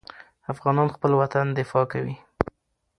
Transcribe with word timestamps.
افغانان 0.53 0.87
خپل 0.95 1.11
وطن 1.21 1.45
دفاع 1.59 1.85
کوي. 1.93 2.15